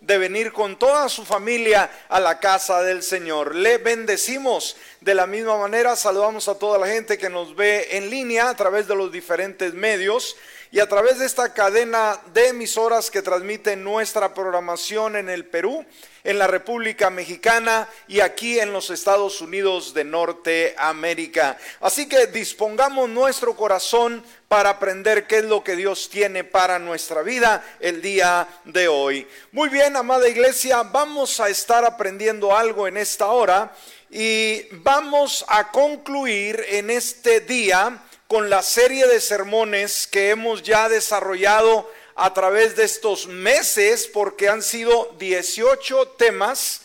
[0.00, 3.54] de venir con toda su familia a la casa del Señor.
[3.54, 8.08] Le bendecimos de la misma manera, saludamos a toda la gente que nos ve en
[8.08, 10.36] línea a través de los diferentes medios
[10.70, 15.84] y a través de esta cadena de emisoras que transmiten nuestra programación en el Perú,
[16.24, 21.58] en la República Mexicana y aquí en los Estados Unidos de Norteamérica.
[21.80, 27.22] Así que dispongamos nuestro corazón para aprender qué es lo que Dios tiene para nuestra
[27.22, 29.26] vida el día de hoy.
[29.50, 33.72] Muy bien, amada iglesia, vamos a estar aprendiendo algo en esta hora
[34.10, 40.88] y vamos a concluir en este día con la serie de sermones que hemos ya
[40.88, 46.82] desarrollado a través de estos meses, porque han sido 18 temas,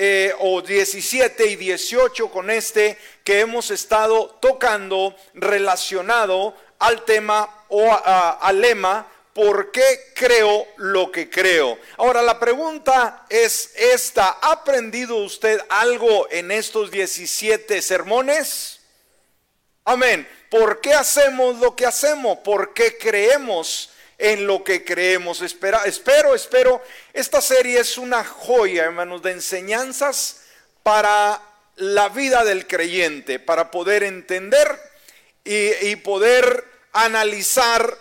[0.00, 7.92] eh, o 17 y 18 con este, que hemos estado tocando relacionado al tema o
[7.92, 11.78] al lema, ¿por qué creo lo que creo?
[11.96, 18.78] Ahora la pregunta es esta, ¿ha aprendido usted algo en estos 17 sermones?
[19.84, 20.28] Amén.
[20.48, 22.38] ¿Por qué hacemos lo que hacemos?
[22.38, 25.40] ¿Por qué creemos en lo que creemos?
[25.40, 26.82] Espera, espero, espero.
[27.12, 30.42] Esta serie es una joya, hermanos, de enseñanzas
[30.82, 31.40] para
[31.76, 34.68] la vida del creyente, para poder entender
[35.44, 37.96] y, y poder analizar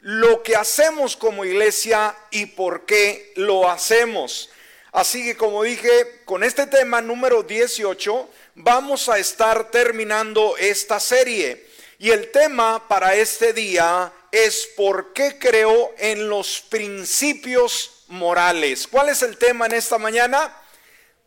[0.00, 4.50] lo que hacemos como iglesia y por qué lo hacemos.
[4.92, 11.66] Así que como dije, con este tema número 18 vamos a estar terminando esta serie.
[11.98, 18.88] Y el tema para este día es por qué creo en los principios morales.
[18.88, 20.56] ¿Cuál es el tema en esta mañana?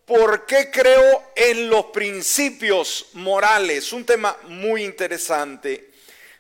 [0.05, 3.93] ¿Por qué creo en los principios morales?
[3.93, 5.91] Un tema muy interesante.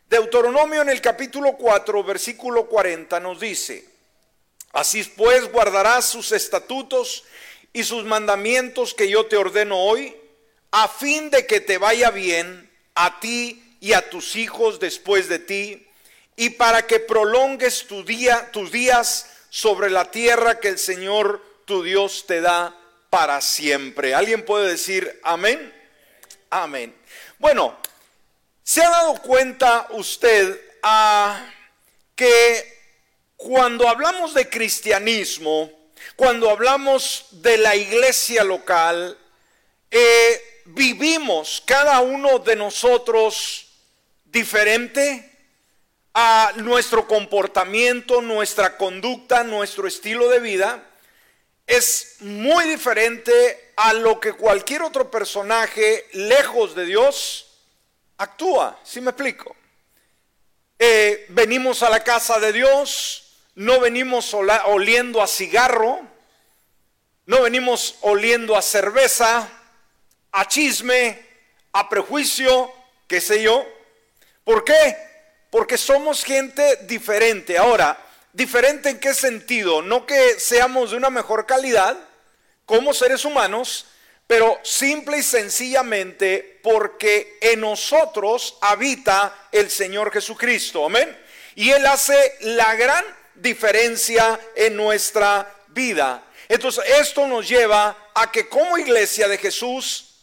[0.09, 3.85] Deuteronomio en el capítulo 4, versículo 40 nos dice,
[4.73, 7.23] así pues guardarás sus estatutos
[7.73, 10.15] y sus mandamientos que yo te ordeno hoy,
[10.71, 15.39] a fin de que te vaya bien a ti y a tus hijos después de
[15.39, 15.87] ti,
[16.35, 21.81] y para que prolongues tu día, tus días sobre la tierra que el Señor tu
[21.81, 22.75] Dios te da
[23.09, 24.13] para siempre.
[24.13, 25.73] ¿Alguien puede decir amén?
[26.49, 26.95] Amén.
[27.39, 27.77] Bueno,
[28.63, 31.49] ¿se ha dado cuenta usted a
[32.15, 32.75] que
[33.37, 35.71] cuando hablamos de cristianismo,
[36.15, 39.17] cuando hablamos de la iglesia local,
[39.89, 43.67] eh, vivimos cada uno de nosotros
[44.25, 45.34] diferente
[46.17, 50.81] a nuestro comportamiento, nuestra conducta, nuestro estilo de vida,
[51.67, 57.59] es muy diferente a lo que cualquier otro personaje lejos de Dios
[58.17, 58.79] actúa.
[58.85, 59.57] ¿Sí me explico?
[60.79, 65.99] Eh, venimos a la casa de Dios, no venimos oliendo a cigarro,
[67.25, 69.49] no venimos oliendo a cerveza,
[70.31, 71.25] a chisme,
[71.73, 72.71] a prejuicio,
[73.05, 73.65] qué sé yo.
[74.45, 75.14] ¿Por qué?
[75.55, 77.57] Porque somos gente diferente.
[77.57, 77.97] Ahora,
[78.33, 79.81] diferente en qué sentido?
[79.81, 81.97] No que seamos de una mejor calidad
[82.65, 83.85] como seres humanos,
[84.27, 90.87] pero simple y sencillamente porque en nosotros habita el Señor Jesucristo.
[90.87, 91.17] Amén.
[91.55, 93.05] Y Él hace la gran
[93.35, 96.21] diferencia en nuestra vida.
[96.49, 100.15] Entonces, esto nos lleva a que como iglesia de Jesús,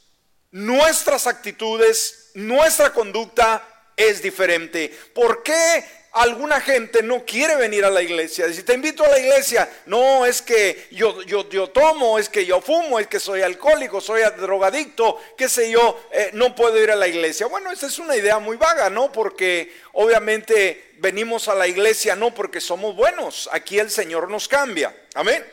[0.50, 4.90] nuestras actitudes, nuestra conducta es diferente.
[5.14, 8.52] ¿Por qué alguna gente no quiere venir a la iglesia?
[8.52, 12.44] Si te invito a la iglesia, no es que yo, yo, yo tomo, es que
[12.44, 16.90] yo fumo, es que soy alcohólico, soy drogadicto, qué sé yo, eh, no puedo ir
[16.90, 17.46] a la iglesia.
[17.46, 19.10] Bueno, esa es una idea muy vaga, ¿no?
[19.12, 24.94] Porque obviamente venimos a la iglesia no porque somos buenos, aquí el Señor nos cambia.
[25.14, 25.44] Amén.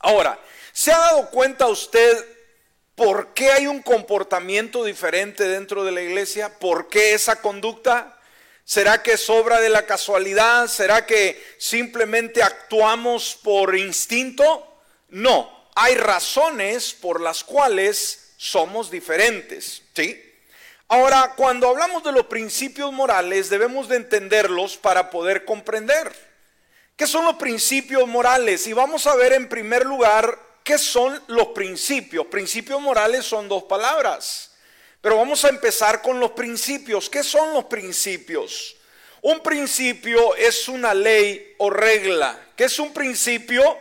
[0.00, 0.38] Ahora,
[0.72, 2.31] ¿se ha dado cuenta usted
[3.04, 6.56] ¿Por qué hay un comportamiento diferente dentro de la iglesia?
[6.60, 8.16] ¿Por qué esa conducta?
[8.64, 10.68] ¿Será que sobra de la casualidad?
[10.68, 14.78] ¿Será que simplemente actuamos por instinto?
[15.08, 20.22] No, hay razones por las cuales somos diferentes, ¿sí?
[20.86, 26.12] Ahora, cuando hablamos de los principios morales, debemos de entenderlos para poder comprender.
[26.94, 28.64] ¿Qué son los principios morales?
[28.68, 32.26] Y vamos a ver en primer lugar ¿Qué son los principios?
[32.26, 34.52] Principios morales son dos palabras.
[35.00, 37.10] Pero vamos a empezar con los principios.
[37.10, 38.76] ¿Qué son los principios?
[39.22, 42.48] Un principio es una ley o regla.
[42.56, 43.78] ¿Qué es un principio?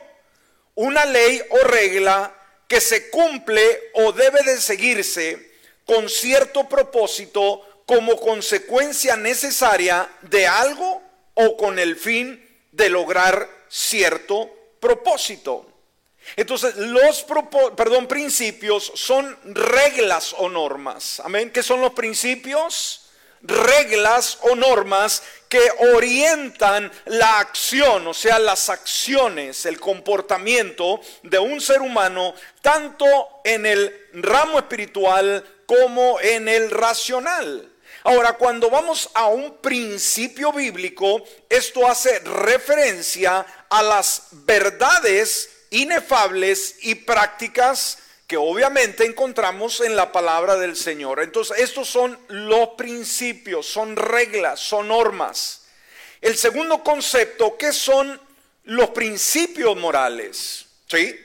[0.75, 2.35] Una ley o regla
[2.67, 5.51] que se cumple o debe de seguirse
[5.85, 11.01] con cierto propósito como consecuencia necesaria de algo
[11.33, 14.49] o con el fin de lograr cierto
[14.79, 15.70] propósito.
[16.35, 17.25] Entonces, los
[17.75, 21.19] perdón, principios son reglas o normas.
[21.21, 21.51] Amén.
[21.51, 23.01] ¿Qué son los principios?
[23.43, 25.61] reglas o normas que
[25.95, 33.05] orientan la acción, o sea, las acciones, el comportamiento de un ser humano, tanto
[33.43, 37.67] en el ramo espiritual como en el racional.
[38.03, 46.95] Ahora, cuando vamos a un principio bíblico, esto hace referencia a las verdades inefables y
[46.95, 47.97] prácticas
[48.27, 51.21] que obviamente encontramos en la palabra del Señor.
[51.21, 55.63] Entonces, estos son los principios, son reglas, son normas.
[56.21, 58.21] El segundo concepto, ¿qué son
[58.65, 60.65] los principios morales?
[60.87, 61.19] ¿Sí?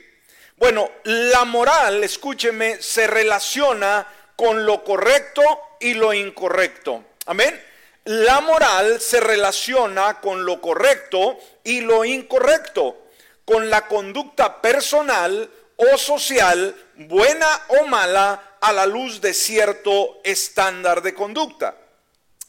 [0.57, 5.43] Bueno, la moral, escúcheme, se relaciona con lo correcto
[5.81, 7.05] y lo incorrecto.
[7.27, 7.63] Amén.
[8.05, 13.06] La moral se relaciona con lo correcto y lo incorrecto,
[13.47, 21.01] con la conducta personal o social, buena o mala, a la luz de cierto estándar
[21.01, 21.77] de conducta.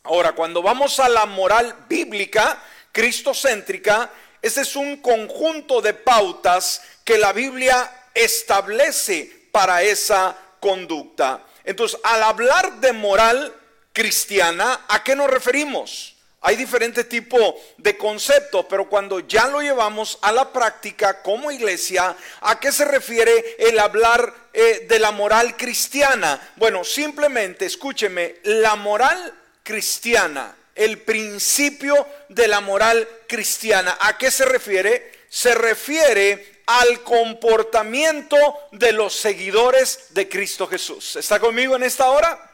[0.03, 2.61] Ahora, cuando vamos a la moral bíblica,
[2.91, 4.09] cristocéntrica,
[4.41, 11.43] ese es un conjunto de pautas que la Biblia establece para esa conducta.
[11.63, 13.53] Entonces, al hablar de moral
[13.93, 16.16] cristiana, ¿a qué nos referimos?
[16.41, 22.15] Hay diferentes tipos de conceptos, pero cuando ya lo llevamos a la práctica como iglesia,
[22.41, 26.53] ¿a qué se refiere el hablar eh, de la moral cristiana?
[26.55, 34.45] Bueno, simplemente, escúcheme, la moral cristiana, el principio de la moral cristiana, ¿a qué se
[34.45, 35.11] refiere?
[35.29, 38.37] Se refiere al comportamiento
[38.73, 41.15] de los seguidores de Cristo Jesús.
[41.15, 42.46] ¿Está conmigo en esta hora?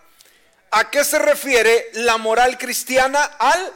[0.75, 3.23] ¿A qué se refiere la moral cristiana?
[3.23, 3.73] Al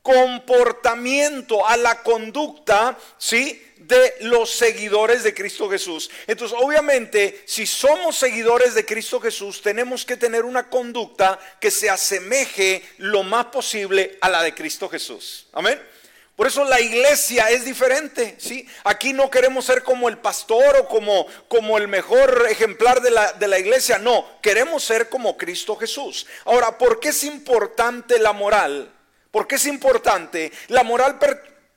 [0.00, 3.62] comportamiento, a la conducta, ¿sí?
[3.76, 6.10] De los seguidores de Cristo Jesús.
[6.26, 11.90] Entonces, obviamente, si somos seguidores de Cristo Jesús, tenemos que tener una conducta que se
[11.90, 15.48] asemeje lo más posible a la de Cristo Jesús.
[15.52, 15.80] Amén.
[16.36, 18.66] Por eso la iglesia es diferente, ¿sí?
[18.84, 23.32] Aquí no queremos ser como el pastor o como, como el mejor ejemplar de la,
[23.34, 26.26] de la iglesia, no, queremos ser como Cristo Jesús.
[26.46, 28.90] Ahora, ¿por qué es importante la moral?
[29.30, 30.50] ¿Por qué es importante?
[30.68, 31.18] La moral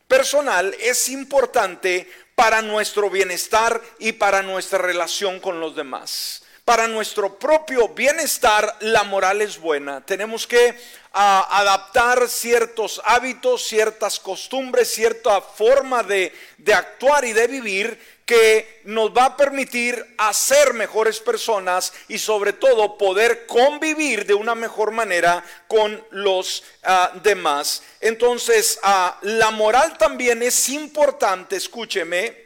[0.08, 7.38] personal es importante para nuestro bienestar y para nuestra relación con los demás para nuestro
[7.38, 10.04] propio bienestar, la moral es buena.
[10.04, 10.76] Tenemos que
[11.14, 18.82] ah, adaptar ciertos hábitos, ciertas costumbres, cierta forma de, de actuar y de vivir que
[18.86, 24.90] nos va a permitir hacer mejores personas y sobre todo poder convivir de una mejor
[24.90, 27.84] manera con los ah, demás.
[28.02, 32.44] Entonces, ah, la moral también es importante, escúcheme,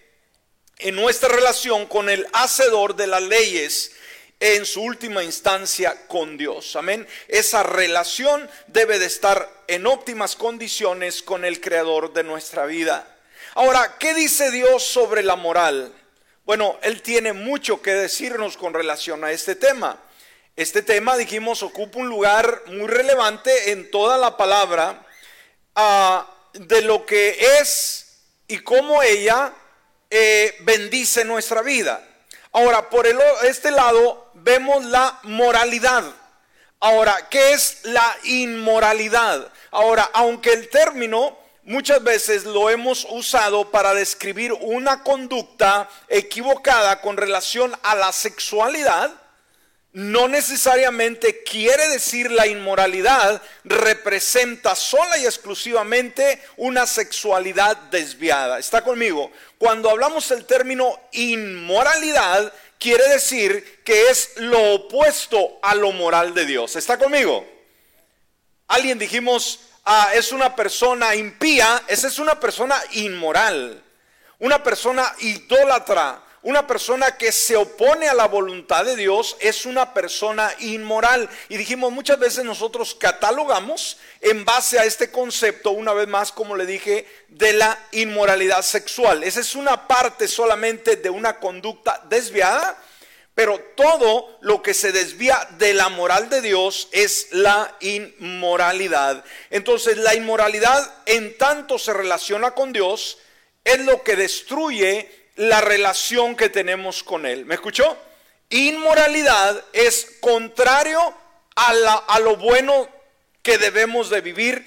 [0.79, 3.93] en nuestra relación con el hacedor de las leyes
[4.39, 6.75] en su última instancia con Dios.
[6.75, 7.07] Amén.
[7.27, 13.17] Esa relación debe de estar en óptimas condiciones con el creador de nuestra vida.
[13.55, 15.93] Ahora, ¿qué dice Dios sobre la moral?
[16.45, 20.01] Bueno, Él tiene mucho que decirnos con relación a este tema.
[20.55, 25.05] Este tema, dijimos, ocupa un lugar muy relevante en toda la palabra
[25.75, 29.53] ah, de lo que es y cómo ella
[30.09, 32.05] eh, bendice nuestra vida.
[32.51, 36.03] Ahora, por el, este lado vemos la moralidad.
[36.79, 39.51] Ahora, ¿qué es la inmoralidad?
[39.71, 47.17] Ahora, aunque el término muchas veces lo hemos usado para describir una conducta equivocada con
[47.17, 49.11] relación a la sexualidad,
[49.99, 58.59] no necesariamente quiere decir la inmoralidad representa sola y exclusivamente una sexualidad desviada.
[58.59, 59.29] ¿Está conmigo?
[59.57, 66.45] Cuando hablamos el término inmoralidad, quiere decir que es lo opuesto a lo moral de
[66.45, 66.77] Dios.
[66.77, 67.45] ¿Está conmigo?
[68.69, 73.83] Alguien dijimos, ah, es una persona impía, esa es una persona inmoral,
[74.39, 79.93] una persona idólatra una persona que se opone a la voluntad de Dios es una
[79.93, 81.29] persona inmoral.
[81.49, 86.55] Y dijimos, muchas veces nosotros catalogamos en base a este concepto, una vez más, como
[86.55, 89.23] le dije, de la inmoralidad sexual.
[89.23, 92.81] Esa es una parte solamente de una conducta desviada,
[93.35, 99.25] pero todo lo que se desvía de la moral de Dios es la inmoralidad.
[99.49, 103.17] Entonces, la inmoralidad en tanto se relaciona con Dios,
[103.65, 107.45] es lo que destruye la relación que tenemos con Él.
[107.45, 107.97] ¿Me escuchó?
[108.49, 110.99] Inmoralidad es contrario
[111.55, 112.89] a, lo bueno
[113.41, 114.65] que debemos de vivir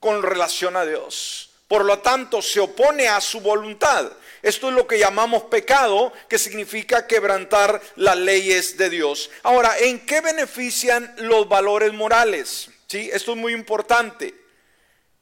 [0.00, 1.50] con relación a Dios.
[1.68, 4.10] Por lo tanto, se opone a su voluntad.
[4.42, 9.30] Esto es lo que llamamos pecado, que significa quebrantar las leyes de Dios.
[9.44, 12.70] Ahora, ¿en qué benefician los valores morales?
[12.88, 13.08] ¿Sí?
[13.12, 14.34] Esto es muy importante.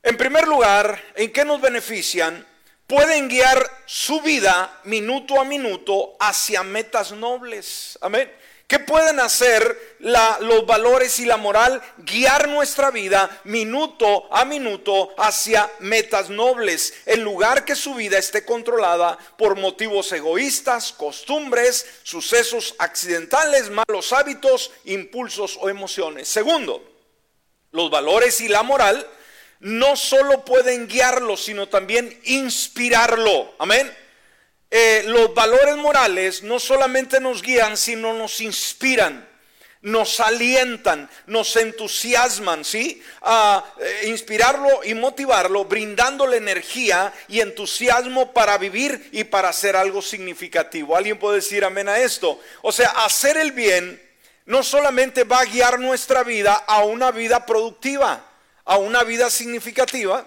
[0.03, 2.47] En primer lugar, ¿en qué nos benefician?
[2.87, 7.99] Pueden guiar su vida minuto a minuto hacia metas nobles.
[8.01, 8.33] Amén.
[8.69, 11.83] ¿Qué pueden hacer los valores y la moral?
[11.99, 18.45] Guiar nuestra vida minuto a minuto hacia metas nobles, en lugar que su vida esté
[18.45, 26.27] controlada por motivos egoístas, costumbres, sucesos accidentales, malos hábitos, impulsos o emociones.
[26.27, 26.83] Segundo,
[27.71, 29.07] los valores y la moral
[29.61, 33.55] no solo pueden guiarlo, sino también inspirarlo.
[33.59, 33.93] Amén.
[34.71, 39.27] Eh, los valores morales no solamente nos guían, sino nos inspiran,
[39.83, 43.01] nos alientan, nos entusiasman, ¿sí?
[43.23, 50.03] A eh, inspirarlo y motivarlo, brindándole energía y entusiasmo para vivir y para hacer algo
[50.03, 50.97] significativo.
[50.97, 52.41] ¿Alguien puede decir amén a esto?
[52.63, 54.03] O sea, hacer el bien
[54.47, 58.25] no solamente va a guiar nuestra vida a una vida productiva,
[58.67, 60.27] a una vida significativa,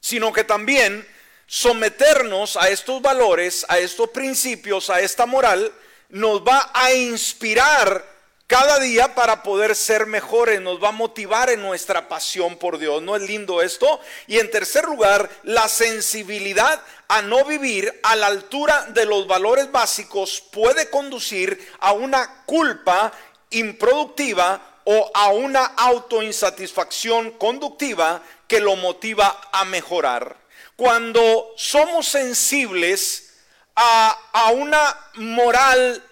[0.00, 1.06] sino que también
[1.46, 5.72] someternos a estos valores, a estos principios, a esta moral,
[6.10, 11.62] nos va a inspirar cada día para poder ser mejores, nos va a motivar en
[11.62, 13.02] nuestra pasión por Dios.
[13.02, 14.00] ¿No es lindo esto?
[14.26, 19.70] Y en tercer lugar, la sensibilidad a no vivir a la altura de los valores
[19.72, 23.12] básicos puede conducir a una culpa
[23.50, 33.32] improductiva o a una autoinsatisfacción conductiva que lo motiva a mejorar cuando somos sensibles
[33.74, 36.02] a, una moral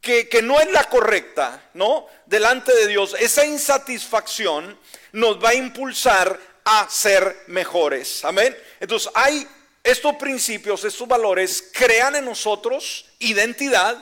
[0.00, 2.06] que, que, no es la correcta, ¿no?
[2.26, 4.78] Delante de Dios, esa insatisfacción
[5.12, 8.24] nos va a impulsar a ser mejores.
[8.24, 8.56] Amén.
[8.80, 9.46] Entonces hay
[9.82, 13.96] estos principios, estos valores, crean en nosotros identidad,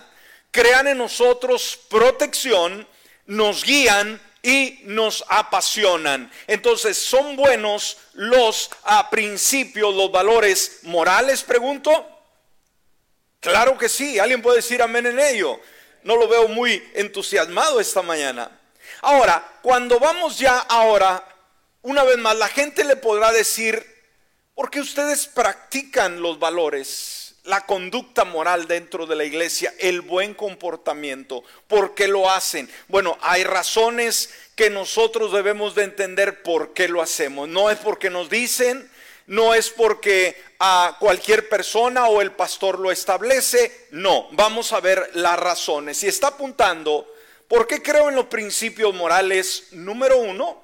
[0.50, 2.86] crean en nosotros protección,
[3.26, 6.30] nos guían y nos apasionan.
[6.46, 11.42] Entonces, ¿son buenos los a, principios, los valores morales?
[11.42, 12.06] Pregunto.
[13.40, 14.18] Claro que sí.
[14.18, 15.60] ¿Alguien puede decir amén en ello?
[16.02, 18.50] No lo veo muy entusiasmado esta mañana.
[19.02, 21.24] Ahora, cuando vamos ya ahora,
[21.82, 23.84] una vez más, la gente le podrá decir,
[24.54, 27.19] ¿por qué ustedes practican los valores?
[27.44, 31.42] La conducta moral dentro de la iglesia, el buen comportamiento.
[31.66, 32.68] ¿Por qué lo hacen?
[32.88, 37.48] Bueno, hay razones que nosotros debemos de entender por qué lo hacemos.
[37.48, 38.90] No es porque nos dicen,
[39.26, 45.10] no es porque a cualquier persona o el pastor lo establece, no, vamos a ver
[45.14, 46.02] las razones.
[46.02, 47.14] Y está apuntando,
[47.48, 49.68] ¿por qué creo en los principios morales?
[49.70, 50.62] Número uno,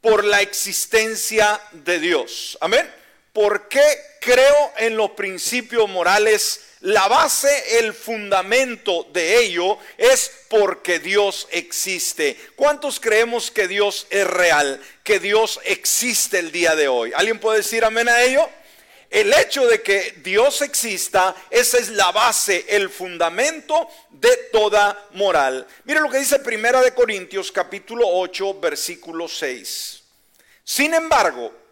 [0.00, 2.56] por la existencia de Dios.
[2.60, 2.97] Amén.
[3.38, 3.86] ¿Por qué
[4.20, 6.60] creo en los principios morales?
[6.80, 12.36] La base, el fundamento de ello es porque Dios existe.
[12.56, 14.82] ¿Cuántos creemos que Dios es real?
[15.04, 17.12] Que Dios existe el día de hoy.
[17.14, 18.50] ¿Alguien puede decir amén a ello?
[19.08, 25.64] El hecho de que Dios exista, esa es la base, el fundamento de toda moral.
[25.84, 30.02] Mire lo que dice Primera de Corintios capítulo 8, versículo 6.
[30.64, 31.67] Sin embargo,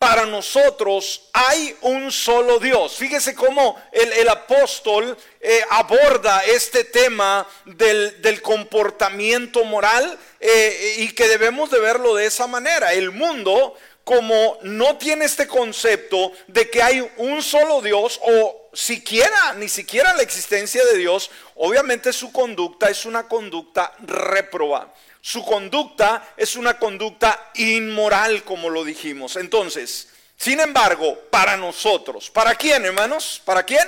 [0.00, 2.96] para nosotros hay un solo Dios.
[2.96, 11.70] Fíjese cómo el, apóstol eh, aborda este tema del, comportamiento moral eh, y que debemos
[11.70, 12.94] de verlo de esa manera.
[12.94, 19.52] El mundo, como no tiene este concepto de que hay un solo Dios o siquiera,
[19.58, 24.94] ni siquiera la existencia de Dios, obviamente su conducta es una conducta reprobada.
[25.20, 29.36] Su conducta es una conducta inmoral, como lo dijimos.
[29.36, 33.42] Entonces, sin embargo, para nosotros, ¿para quién, hermanos?
[33.44, 33.86] ¿Para quién?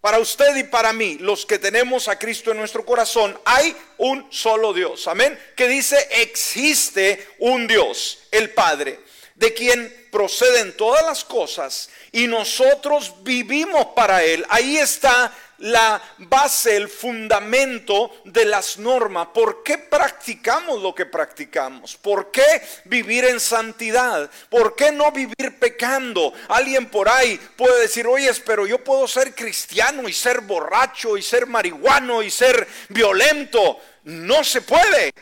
[0.00, 4.26] Para usted y para mí, los que tenemos a Cristo en nuestro corazón, hay un
[4.30, 5.08] solo Dios.
[5.08, 5.38] Amén.
[5.56, 9.00] Que dice, existe un Dios, el Padre,
[9.34, 14.44] de quien proceden todas las cosas y nosotros vivimos para Él.
[14.48, 19.28] Ahí está la base, el fundamento de las normas.
[19.34, 21.96] ¿Por qué practicamos lo que practicamos?
[21.96, 24.30] ¿Por qué vivir en santidad?
[24.48, 26.32] ¿Por qué no vivir pecando?
[26.48, 31.22] Alguien por ahí puede decir, oye, pero yo puedo ser cristiano y ser borracho y
[31.22, 33.80] ser marihuano y ser violento.
[34.04, 35.12] No se puede.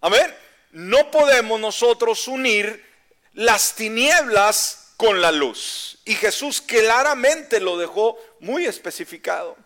[0.00, 0.34] Amén.
[0.72, 2.84] No podemos nosotros unir
[3.34, 5.96] las tinieblas con la luz.
[6.04, 9.56] Y Jesús claramente lo dejó muy especificado.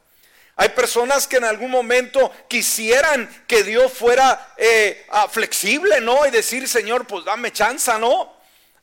[0.56, 6.26] Hay personas que en algún momento quisieran que Dios fuera eh, ah, flexible, ¿no?
[6.26, 8.36] Y decir, Señor, pues dame chance, ¿no?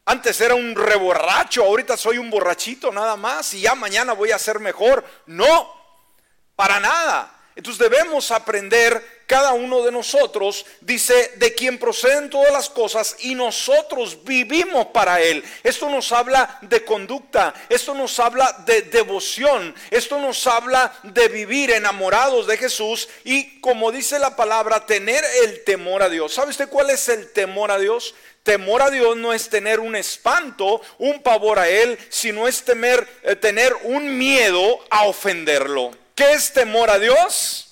[0.06, 4.40] Antes era un reborracho, ahorita soy un borrachito nada más y ya mañana voy a
[4.40, 5.06] ser mejor.
[5.28, 5.72] No,
[6.56, 7.32] para nada.
[7.56, 13.36] Entonces debemos aprender cada uno de nosotros, dice, de quien proceden todas las cosas y
[13.36, 15.44] nosotros vivimos para Él.
[15.62, 21.70] Esto nos habla de conducta, esto nos habla de devoción, esto nos habla de vivir
[21.70, 26.34] enamorados de Jesús y como dice la palabra, tener el temor a Dios.
[26.34, 28.16] ¿Sabe usted cuál es el temor a Dios?
[28.42, 33.08] Temor a Dios no es tener un espanto, un pavor a Él, sino es temer,
[33.22, 35.92] eh, tener un miedo a ofenderlo.
[36.16, 37.69] ¿Qué es temor a Dios?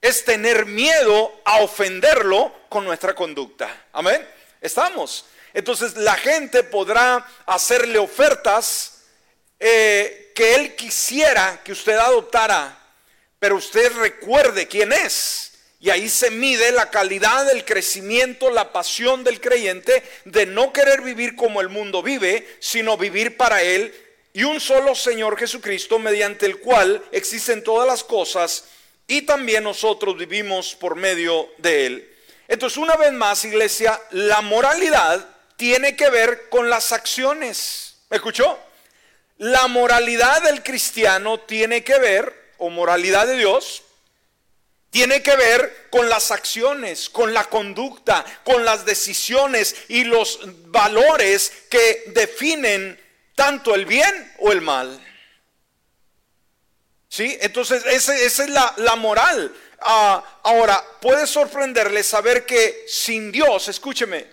[0.00, 3.86] Es tener miedo a ofenderlo con nuestra conducta.
[3.92, 4.26] Amén.
[4.60, 5.26] Estamos.
[5.52, 9.02] Entonces la gente podrá hacerle ofertas
[9.58, 12.78] eh, que él quisiera que usted adoptara,
[13.38, 15.52] pero usted recuerde quién es.
[15.80, 21.00] Y ahí se mide la calidad del crecimiento, la pasión del creyente de no querer
[21.00, 23.94] vivir como el mundo vive, sino vivir para Él
[24.32, 28.64] y un solo Señor Jesucristo mediante el cual existen todas las cosas
[29.10, 32.16] y también nosotros vivimos por medio de Él.
[32.46, 35.26] Entonces, una vez más, iglesia, la moralidad
[35.56, 37.96] tiene que ver con las acciones.
[38.08, 38.56] ¿Me escuchó?
[39.38, 43.82] La moralidad del cristiano tiene que ver, o moralidad de Dios,
[44.90, 50.38] tiene que ver con las acciones, con la conducta, con las decisiones y los
[50.70, 53.00] valores que definen
[53.34, 55.00] tanto el bien o el mal.
[57.10, 57.36] ¿Sí?
[57.40, 59.52] Entonces, esa, es la, moral.
[59.80, 64.28] Ah, ahora, puede sorprenderle saber que sin Dios, escúcheme,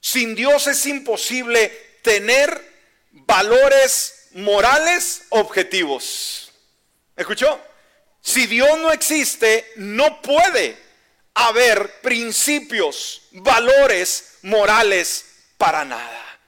[0.00, 1.68] sin Dios es imposible
[2.02, 2.60] tener
[3.12, 6.50] valores morales objetivos.
[7.14, 7.60] ¿Escuchó?
[8.20, 10.76] Si Dios no existe, no puede
[11.34, 15.24] haber principios, valores morales
[15.56, 16.40] para nada.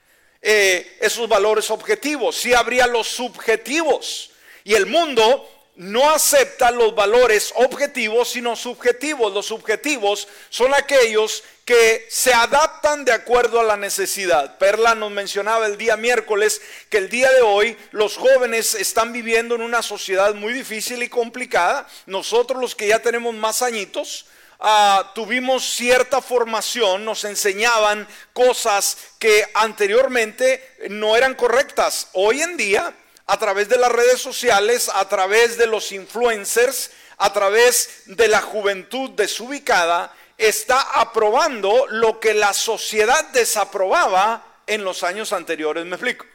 [0.42, 4.32] Eh, esos valores objetivos, sí habría los subjetivos.
[4.64, 9.32] Y el mundo no acepta los valores objetivos, sino subjetivos.
[9.32, 14.58] Los subjetivos son aquellos que se adaptan de acuerdo a la necesidad.
[14.58, 19.54] Perla nos mencionaba el día miércoles que el día de hoy los jóvenes están viviendo
[19.54, 21.86] en una sociedad muy difícil y complicada.
[22.06, 24.26] Nosotros los que ya tenemos más añitos,
[24.66, 32.08] Ah, tuvimos cierta formación, nos enseñaban cosas que anteriormente no eran correctas.
[32.14, 32.94] Hoy en día,
[33.26, 38.40] a través de las redes sociales, a través de los influencers, a través de la
[38.40, 45.84] juventud desubicada, está aprobando lo que la sociedad desaprobaba en los años anteriores.
[45.86, 46.26] ¿Me explico?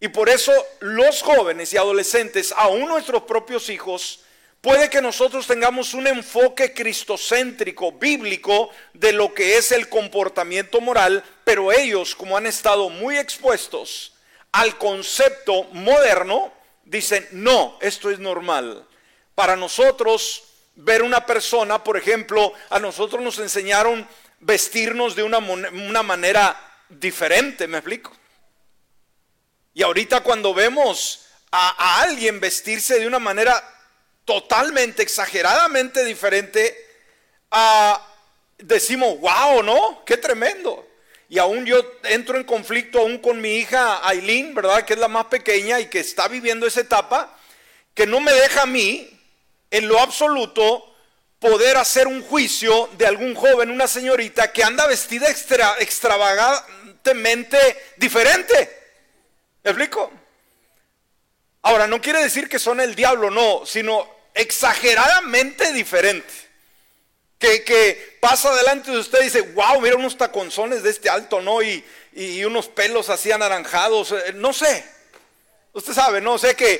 [0.00, 4.20] Y por eso los jóvenes y adolescentes, aún nuestros propios hijos,
[4.62, 11.24] Puede que nosotros tengamos un enfoque cristocéntrico, bíblico, de lo que es el comportamiento moral,
[11.42, 14.12] pero ellos, como han estado muy expuestos
[14.52, 16.52] al concepto moderno,
[16.84, 18.86] dicen, no, esto es normal.
[19.34, 24.06] Para nosotros, ver una persona, por ejemplo, a nosotros nos enseñaron
[24.40, 28.12] vestirnos de una, manera diferente, ¿me explico?
[29.74, 33.62] Y ahorita cuando vemos a, a alguien vestirse de una manera
[34.24, 36.76] totalmente, exageradamente diferente
[37.50, 38.06] a,
[38.58, 40.04] decimos, wow, ¿no?
[40.04, 40.86] Qué tremendo.
[41.32, 44.84] Y aún yo entro en conflicto aún con mi hija Aileen, ¿verdad?
[44.84, 47.34] Que es la más pequeña y que está viviendo esa etapa,
[47.94, 49.08] que no me deja a mí,
[49.70, 50.94] en lo absoluto,
[51.38, 57.56] poder hacer un juicio de algún joven, una señorita que anda vestida extra, extravagantemente
[57.96, 58.54] diferente.
[59.64, 60.12] ¿Me explico?
[61.62, 66.41] Ahora, no quiere decir que son el diablo, no, sino exageradamente diferente.
[67.42, 71.60] Que, pasa delante de usted y dice, wow, mira unos taconzones de este alto, ¿no?
[71.60, 74.84] Y, y unos pelos así anaranjados, eh, no sé.
[75.72, 76.38] Usted sabe, ¿no?
[76.38, 76.74] Sé que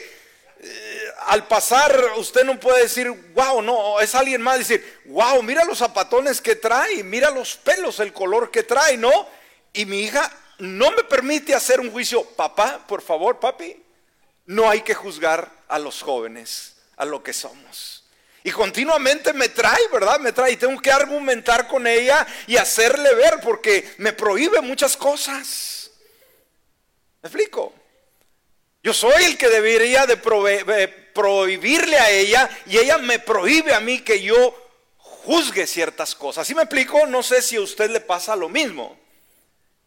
[0.60, 5.64] eh, al pasar usted no puede decir, wow, no, es alguien más decir, wow, mira
[5.64, 9.10] los zapatones que trae, mira los pelos, el color que trae, ¿no?
[9.72, 13.82] Y mi hija no me permite hacer un juicio, papá, por favor, papi,
[14.46, 18.01] no hay que juzgar a los jóvenes, a lo que somos.
[18.44, 20.18] Y continuamente me trae, ¿verdad?
[20.18, 24.96] Me trae y tengo que argumentar con ella y hacerle ver porque me prohíbe muchas
[24.96, 25.90] cosas.
[27.22, 27.72] ¿Me explico?
[28.82, 34.00] Yo soy el que debería de prohibirle a ella y ella me prohíbe a mí
[34.00, 34.58] que yo
[34.96, 36.46] juzgue ciertas cosas.
[36.46, 37.06] ¿Sí me explico?
[37.06, 38.98] No sé si a usted le pasa lo mismo.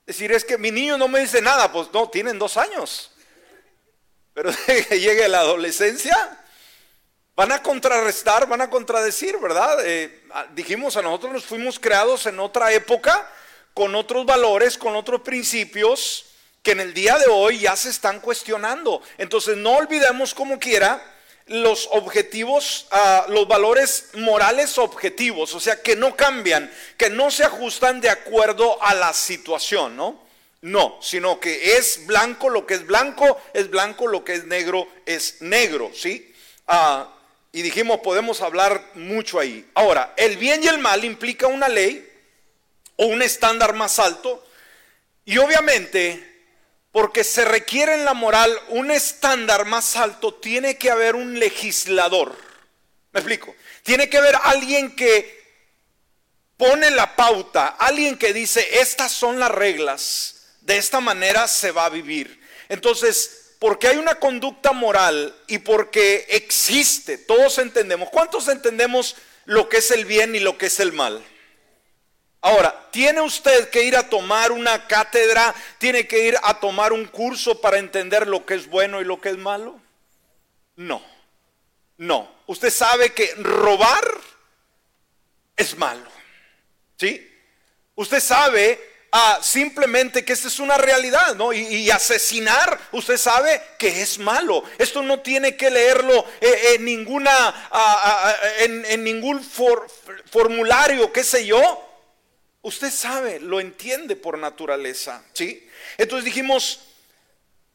[0.06, 3.12] Es decir, es que mi niño no me dice nada, pues no, tienen dos años.
[4.34, 6.45] Pero que llegue la adolescencia,
[7.36, 9.86] van a contrarrestar, van a contradecir, ¿verdad?
[9.86, 13.30] Eh, dijimos, a nosotros nos fuimos creados en otra época
[13.74, 16.26] con otros valores, con otros principios
[16.64, 19.02] que en el día de hoy ya se están cuestionando.
[19.18, 21.04] Entonces no olvidemos como quiera
[21.48, 27.44] los objetivos, ah, los valores morales objetivos, o sea, que no cambian, que no se
[27.44, 30.24] ajustan de acuerdo a la situación, ¿no?
[30.62, 34.88] No, sino que es blanco lo que es blanco, es blanco lo que es negro,
[35.06, 36.34] es negro, ¿sí?
[36.66, 37.15] Ah,
[37.56, 39.66] y dijimos, podemos hablar mucho ahí.
[39.76, 42.06] Ahora, el bien y el mal implica una ley
[42.98, 44.46] o un estándar más alto,
[45.24, 46.34] y obviamente
[46.92, 52.36] porque se requiere en la moral un estándar más alto, tiene que haber un legislador.
[53.14, 53.56] ¿Me explico?
[53.84, 55.42] Tiene que haber alguien que
[56.58, 61.86] pone la pauta, alguien que dice, estas son las reglas, de esta manera se va
[61.86, 62.38] a vivir.
[62.68, 69.16] Entonces, porque hay una conducta moral y porque existe, todos entendemos, ¿cuántos entendemos
[69.46, 71.24] lo que es el bien y lo que es el mal?
[72.42, 75.56] Ahora, ¿tiene usted que ir a tomar una cátedra?
[75.80, 79.20] ¿Tiene que ir a tomar un curso para entender lo que es bueno y lo
[79.20, 79.80] que es malo?
[80.76, 81.02] No,
[81.98, 82.32] no.
[82.46, 84.06] Usted sabe que robar
[85.56, 86.08] es malo.
[86.98, 87.32] ¿Sí?
[87.96, 88.95] Usted sabe
[89.42, 91.54] simplemente que esta es una realidad, ¿no?
[91.54, 94.64] Y, asesinar, usted sabe que es malo.
[94.78, 97.70] Esto no tiene que leerlo eh, en ninguna,
[98.60, 101.82] en, ningún formulario, qué sé yo.
[102.62, 105.70] Usted sabe, lo entiende por naturaleza, ¿sí?
[105.98, 106.80] Entonces dijimos,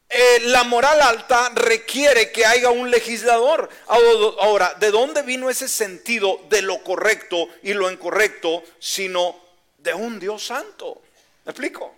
[0.09, 3.69] eh, la moral alta requiere que haya un legislador.
[3.87, 9.39] Ahora, ¿de dónde vino ese sentido de lo correcto y lo incorrecto, sino
[9.77, 11.01] de un Dios santo?
[11.45, 11.95] ¿Me explico?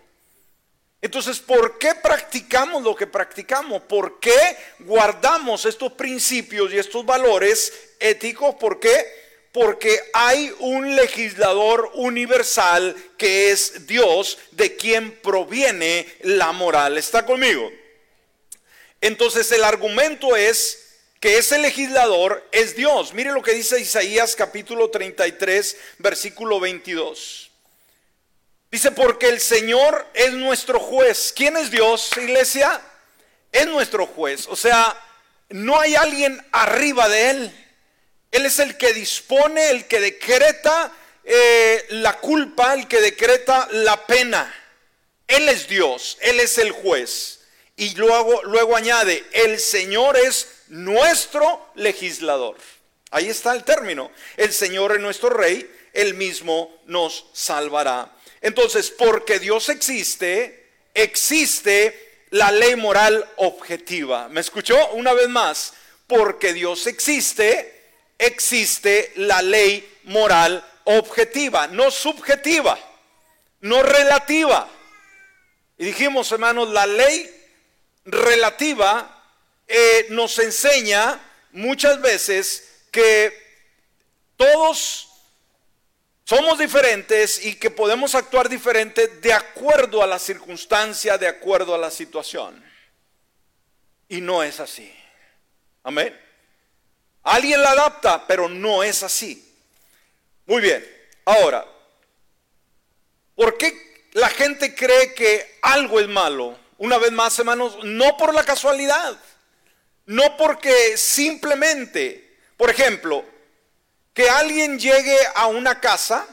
[1.00, 3.82] Entonces, ¿por qué practicamos lo que practicamos?
[3.82, 8.54] ¿Por qué guardamos estos principios y estos valores éticos?
[8.54, 9.24] ¿Por qué?
[9.54, 16.98] porque hay un legislador universal que es Dios, de quien proviene la moral.
[16.98, 17.70] ¿Está conmigo?
[19.00, 23.14] Entonces el argumento es que ese legislador es Dios.
[23.14, 27.43] Mire lo que dice Isaías capítulo 33, versículo 22.
[28.74, 31.32] Dice, porque el Señor es nuestro juez.
[31.36, 32.80] ¿Quién es Dios, iglesia?
[33.52, 34.48] Es nuestro juez.
[34.48, 35.00] O sea,
[35.50, 37.68] no hay alguien arriba de él.
[38.32, 44.08] Él es el que dispone, el que decreta eh, la culpa, el que decreta la
[44.08, 44.52] pena.
[45.28, 47.42] Él es Dios, Él es el juez.
[47.76, 52.56] Y luego, luego añade, el Señor es nuestro legislador.
[53.12, 54.10] Ahí está el término.
[54.36, 58.10] El Señor es nuestro rey, Él mismo nos salvará.
[58.44, 64.28] Entonces, porque Dios existe, existe la ley moral objetiva.
[64.28, 64.90] ¿Me escuchó?
[64.90, 65.72] Una vez más,
[66.06, 72.78] porque Dios existe, existe la ley moral objetiva, no subjetiva,
[73.62, 74.68] no relativa.
[75.78, 77.34] Y dijimos, hermanos, la ley
[78.04, 79.24] relativa
[79.66, 81.18] eh, nos enseña
[81.52, 83.32] muchas veces que
[84.36, 85.13] todos
[86.24, 91.78] somos diferentes y que podemos actuar diferente de acuerdo a la circunstancia, de acuerdo a
[91.78, 92.64] la situación.
[94.08, 94.92] Y no es así.
[95.82, 96.18] Amén.
[97.22, 99.54] Alguien la adapta, pero no es así.
[100.46, 100.84] Muy bien,
[101.24, 101.66] ahora,
[103.34, 106.58] ¿por qué la gente cree que algo es malo?
[106.78, 109.18] Una vez más, hermanos, no por la casualidad,
[110.06, 113.24] no porque simplemente, por ejemplo,
[114.14, 116.26] que alguien llegue a una casa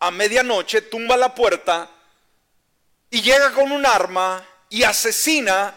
[0.00, 1.88] a medianoche, tumba la puerta
[3.08, 5.72] y llega con un arma y asesina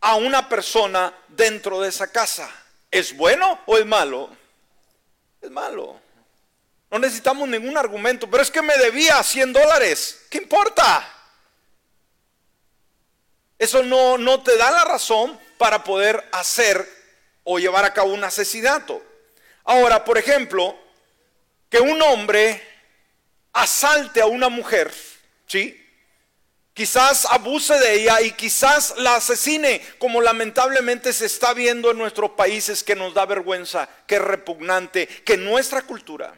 [0.00, 2.48] a una persona dentro de esa casa.
[2.90, 4.30] ¿Es bueno o es malo?
[5.42, 6.00] Es malo.
[6.90, 10.26] No necesitamos ningún argumento, pero es que me debía 100 dólares.
[10.30, 11.10] ¿Qué importa?
[13.58, 16.88] Eso no, no te da la razón para poder hacer
[17.42, 19.02] o llevar a cabo un asesinato.
[19.64, 20.83] Ahora, por ejemplo,
[21.74, 22.62] que un hombre
[23.52, 24.94] asalte a una mujer,
[25.48, 25.84] ¿sí?
[26.72, 32.30] Quizás abuse de ella y quizás la asesine, como lamentablemente se está viendo en nuestros
[32.30, 36.32] países, que nos da vergüenza, que es repugnante, que nuestra cultura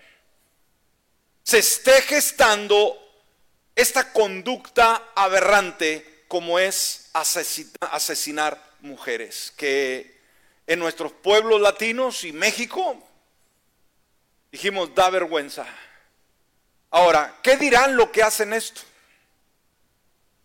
[1.42, 2.96] se esté gestando
[3.75, 10.18] esta conducta aberrante como es asesinar mujeres, que
[10.66, 13.07] en nuestros pueblos latinos y México
[14.51, 15.67] dijimos da vergüenza.
[16.91, 18.83] Ahora, ¿qué dirán lo que hacen esto?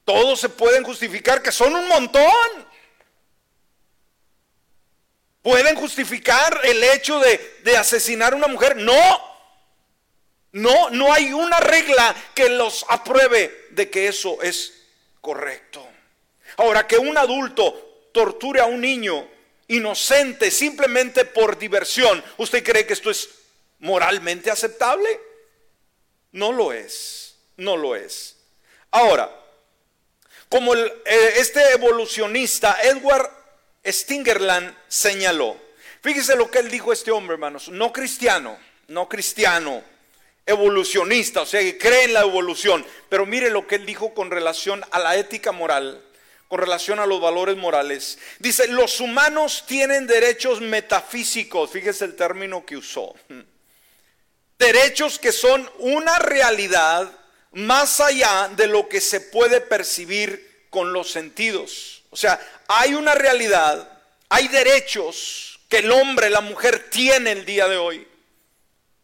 [0.05, 2.67] todos se pueden justificar que son un montón.
[5.41, 8.75] ¿Pueden justificar el hecho de, asesinar a una mujer?
[8.75, 9.31] No.
[10.51, 14.73] No, no hay una regla que los apruebe de que eso es
[15.21, 15.87] correcto.
[16.57, 19.25] Ahora, que un adulto torture a un niño
[19.69, 23.29] inocente simplemente por diversión, ¿usted cree que esto es
[23.81, 25.19] moralmente aceptable?
[26.31, 28.37] No lo es, no lo es.
[28.91, 29.29] Ahora,
[30.49, 30.93] como eh,
[31.37, 33.29] este evolucionista Edward
[33.85, 35.57] Stingerland señaló,
[36.01, 39.83] fíjese lo que él dijo este hombre, hermanos, no cristiano, no cristiano,
[40.45, 44.31] evolucionista, o sea, que cree en la evolución, pero mire lo que él dijo con
[44.31, 46.03] relación a la ética moral,
[46.47, 48.19] con relación a los valores morales.
[48.39, 53.15] Dice, los humanos tienen derechos metafísicos, fíjese el término que usó,
[54.61, 57.11] derechos que son una realidad
[57.51, 62.03] más allá de lo que se puede percibir con los sentidos.
[62.11, 63.91] O sea, hay una realidad,
[64.29, 68.07] hay derechos que el hombre, la mujer tiene el día de hoy.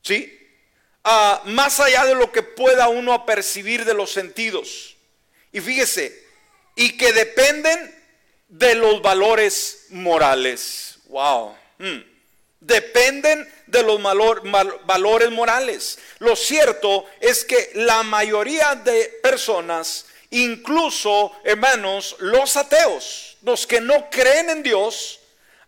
[0.03, 0.33] ¿Sí?
[1.03, 4.95] Ah, más allá de lo que pueda uno percibir de los sentidos.
[5.51, 6.23] Y fíjese,
[6.75, 7.95] y que dependen
[8.47, 10.99] de los valores morales.
[11.07, 11.57] Wow.
[11.79, 12.03] Hmm.
[12.59, 15.99] Dependen de los valores morales.
[16.19, 24.09] Lo cierto es que la mayoría de personas, incluso hermanos, los ateos, los que no
[24.09, 25.19] creen en Dios,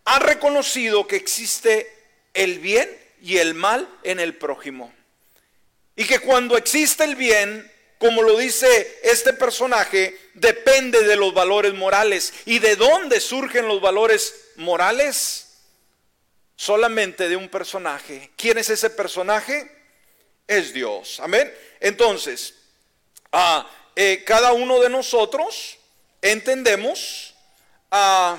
[0.04, 1.92] han reconocido que existe
[2.34, 2.90] el bien
[3.22, 4.92] y el mal en el prójimo.
[5.96, 11.74] Y que cuando existe el bien, como lo dice este personaje, depende de los valores
[11.74, 12.32] morales.
[12.46, 15.49] ¿Y de dónde surgen los valores morales?
[16.60, 18.32] Solamente de un personaje.
[18.36, 19.66] ¿Quién es ese personaje?
[20.46, 21.18] Es Dios.
[21.20, 21.50] Amén.
[21.80, 22.54] Entonces,
[23.32, 25.78] ah, eh, cada uno de nosotros
[26.20, 27.34] entendemos
[27.90, 28.36] ah,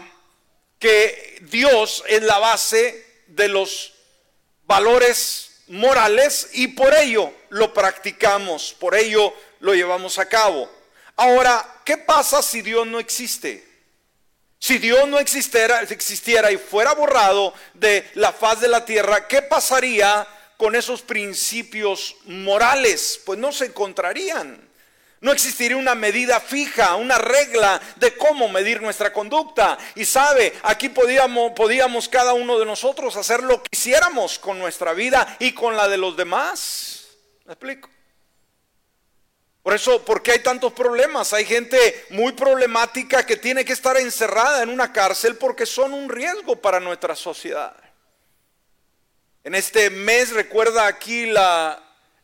[0.78, 3.94] que Dios es la base de los
[4.66, 10.70] valores morales y por ello lo practicamos, por ello lo llevamos a cabo.
[11.16, 13.71] Ahora, ¿qué pasa si Dios no existe?
[14.64, 19.42] Si Dios no existiera, existiera y fuera borrado de la faz de la tierra, ¿qué
[19.42, 23.20] pasaría con esos principios morales?
[23.26, 24.70] Pues no se encontrarían.
[25.20, 29.80] No existiría una medida fija, una regla de cómo medir nuestra conducta.
[29.96, 34.94] Y sabe, aquí podíamos, podíamos cada uno de nosotros hacer lo que quisiéramos con nuestra
[34.94, 37.08] vida y con la de los demás.
[37.46, 37.90] ¿Me explico?
[39.64, 41.34] Por eso, ¿por qué hay tantos problemas?
[41.34, 46.10] Hay gente muy problemática que tiene que estar encerrada en una cárcel porque son un
[46.10, 47.76] riesgo para nuestra sociedad.
[49.44, 51.80] En este mes, recuerda aquí la,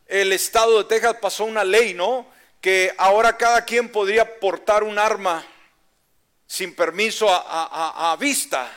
[0.06, 2.26] el estado de Texas pasó una ley, ¿no?
[2.60, 5.46] Que ahora cada quien podría portar un arma
[6.44, 8.68] sin permiso a, a vista,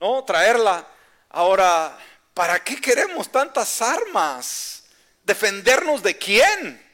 [0.00, 0.24] ¿no?
[0.24, 0.86] Traerla.
[1.28, 1.98] Ahora,
[2.32, 4.84] ¿para qué queremos tantas armas?
[5.24, 6.85] ¿Defendernos de quién?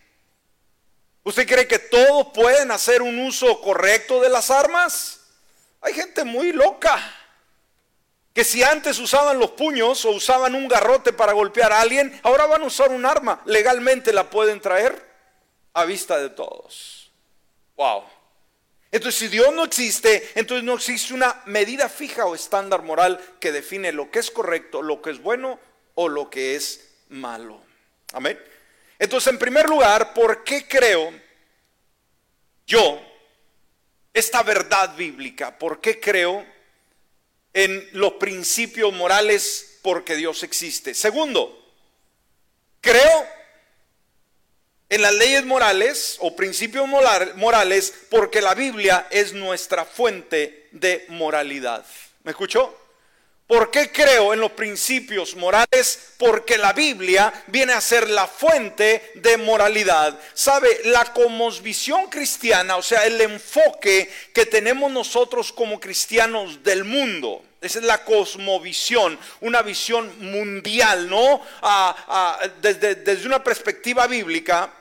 [1.25, 5.21] ¿Usted cree que todos pueden hacer un uso correcto de las armas?
[5.81, 7.01] Hay gente muy loca
[8.33, 12.47] que si antes usaban los puños o usaban un garrote para golpear a alguien, ahora
[12.47, 13.43] van a usar un arma.
[13.45, 15.13] Legalmente la pueden traer
[15.75, 17.11] a vista de todos.
[17.77, 18.05] Wow.
[18.91, 23.53] Entonces, si Dios no existe, entonces no existe una medida fija o estándar moral que
[23.53, 25.59] define lo que es correcto, lo que es bueno
[25.95, 27.61] o lo que es malo.
[28.13, 28.39] Amén.
[29.03, 31.13] Entonces, en primer lugar, ¿por qué creo
[32.65, 33.03] yo
[34.15, 35.59] esta verdad bíblica?
[35.59, 36.47] ¿Por qué creo
[37.53, 39.81] en los principios morales?
[39.83, 40.95] Porque Dios existe.
[40.95, 41.75] Segundo,
[42.81, 43.27] creo
[44.89, 51.85] en las leyes morales o principios morales porque la Biblia es nuestra fuente de moralidad.
[52.23, 52.82] ¿Me escuchó?
[53.53, 56.15] ¿Por qué creo en los principios morales?
[56.17, 60.19] Porque la Biblia viene a ser la fuente de moralidad.
[60.33, 60.81] ¿Sabe?
[60.85, 67.45] La cosmovisión cristiana, o sea, el enfoque que tenemos nosotros como cristianos del mundo.
[67.61, 71.43] Esa es la cosmovisión, una visión mundial, ¿no?
[72.63, 74.73] desde, una perspectiva bíblica,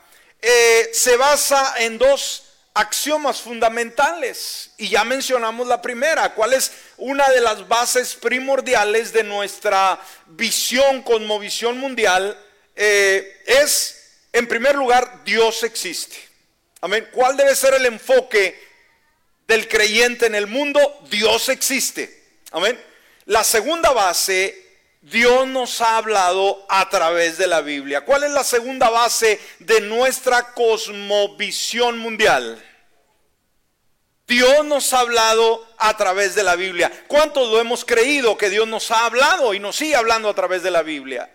[0.41, 4.71] eh, se basa en dos axiomas fundamentales.
[4.77, 11.03] Y ya mencionamos la primera, cuál es una de las bases primordiales de nuestra visión,
[11.03, 12.38] cosmovisión mundial,
[12.75, 16.17] eh, es, en primer lugar, Dios existe.
[16.81, 17.07] Amén.
[17.12, 18.60] ¿Cuál debe ser el enfoque
[19.47, 20.79] del creyente en el mundo?
[21.10, 22.23] Dios existe.
[22.51, 22.79] Amén.
[23.25, 24.70] La segunda base,
[25.01, 28.05] Dios nos ha hablado a través de la Biblia.
[28.05, 32.63] ¿Cuál es la segunda base de nuestra cosmovisión mundial?
[34.27, 36.91] Dios nos ha hablado a través de la Biblia.
[37.07, 40.63] ¿Cuántos lo hemos creído que Dios nos ha hablado y nos sigue hablando a través
[40.63, 41.29] de la Biblia?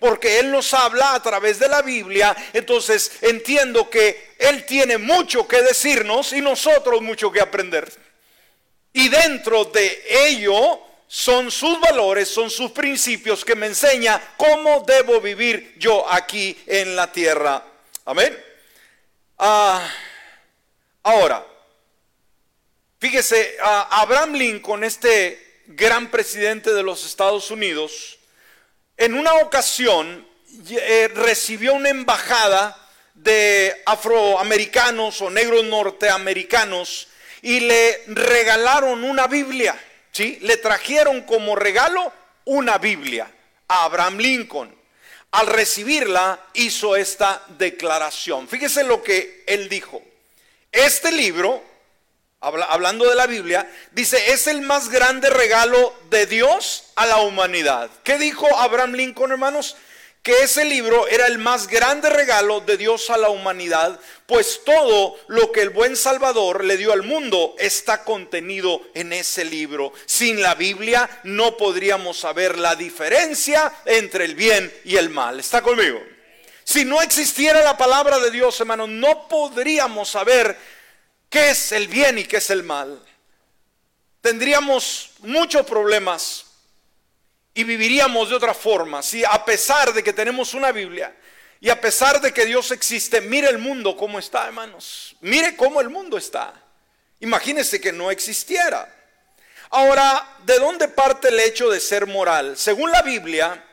[0.00, 5.46] porque Él nos habla a través de la Biblia, entonces entiendo que Él tiene mucho
[5.46, 7.92] que decirnos y nosotros mucho que aprender.
[8.94, 10.80] Y dentro de ello
[11.12, 16.94] son sus valores, son sus principios que me enseña cómo debo vivir yo aquí en
[16.94, 17.64] la tierra.
[18.04, 18.40] Amén.
[19.36, 19.92] Ah,
[21.02, 21.44] ahora,
[23.00, 28.20] fíjese, Abraham Lincoln, este gran presidente de los Estados Unidos,
[28.96, 30.24] en una ocasión
[30.70, 37.08] eh, recibió una embajada de afroamericanos o negros norteamericanos
[37.42, 39.76] y le regalaron una Biblia,
[40.12, 40.38] ¿sí?
[40.42, 42.12] Le trajeron como regalo
[42.44, 43.30] una Biblia
[43.68, 44.74] a Abraham Lincoln.
[45.32, 48.48] Al recibirla hizo esta declaración.
[48.48, 50.02] Fíjese lo que él dijo.
[50.72, 51.62] Este libro,
[52.40, 57.90] hablando de la Biblia, dice, es el más grande regalo de Dios a la humanidad.
[58.02, 59.76] ¿Qué dijo Abraham Lincoln, hermanos?
[60.22, 65.18] Que ese libro era el más grande regalo de Dios a la humanidad, pues todo
[65.28, 69.92] lo que el buen Salvador le dio al mundo está contenido en ese libro.
[70.04, 75.40] Sin la Biblia no podríamos saber la diferencia entre el bien y el mal.
[75.40, 76.02] ¿Está conmigo?
[76.64, 80.56] Si no existiera la palabra de Dios, hermano, no podríamos saber
[81.30, 83.02] qué es el bien y qué es el mal.
[84.20, 86.44] Tendríamos muchos problemas
[87.54, 89.02] y viviríamos de otra forma.
[89.02, 91.14] Si a pesar de que tenemos una Biblia
[91.60, 95.16] y a pesar de que Dios existe, mire el mundo cómo está, hermanos.
[95.20, 96.54] Mire cómo el mundo está.
[97.20, 98.88] Imagínese que no existiera.
[99.70, 102.56] Ahora, ¿de dónde parte el hecho de ser moral?
[102.56, 103.64] Según la Biblia,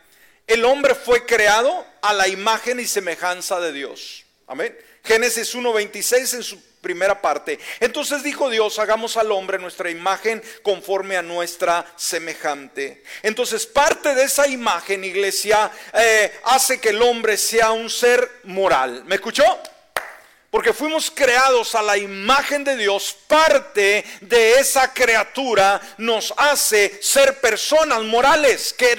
[0.45, 4.25] el hombre fue creado a la imagen y semejanza de Dios.
[4.47, 4.77] Amén.
[5.03, 7.59] Génesis 1.26 en su primera parte.
[7.81, 13.03] Entonces dijo Dios, hagamos al hombre nuestra imagen conforme a nuestra semejante.
[13.23, 19.03] Entonces parte de esa imagen, iglesia, eh, hace que el hombre sea un ser moral.
[19.03, 19.43] ¿Me escuchó?
[20.49, 27.41] Porque fuimos creados a la imagen de Dios, parte de esa criatura nos hace ser
[27.41, 28.95] personas morales, que